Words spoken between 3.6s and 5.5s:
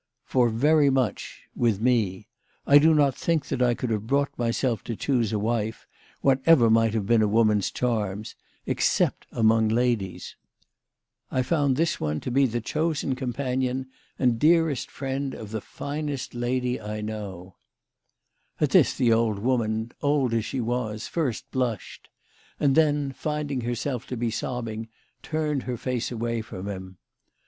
I could have brought myself to choose a